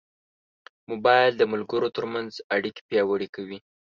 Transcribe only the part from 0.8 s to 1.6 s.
موبایل د